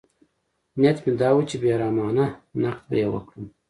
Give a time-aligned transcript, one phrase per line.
[0.79, 2.25] نیت مې دا و چې بې رحمانه
[2.63, 3.45] نقد به یې وکړم.